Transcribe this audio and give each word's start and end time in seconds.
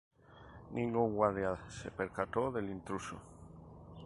Ningún 0.71 1.13
guardia 1.13 1.59
se 1.69 1.91
percató 1.91 2.51
del 2.51 2.71
intruso. 2.71 3.17